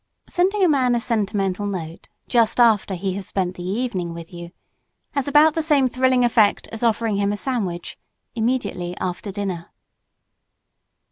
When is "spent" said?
3.27-3.53